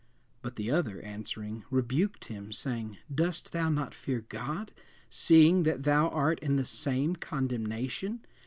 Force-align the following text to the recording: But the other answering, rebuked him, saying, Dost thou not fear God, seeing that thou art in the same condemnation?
But 0.41 0.55
the 0.55 0.71
other 0.71 0.99
answering, 1.05 1.63
rebuked 1.69 2.25
him, 2.25 2.51
saying, 2.51 2.97
Dost 3.13 3.51
thou 3.51 3.69
not 3.69 3.93
fear 3.93 4.21
God, 4.29 4.71
seeing 5.11 5.61
that 5.61 5.83
thou 5.83 6.09
art 6.09 6.39
in 6.39 6.55
the 6.55 6.65
same 6.65 7.15
condemnation? 7.15 8.25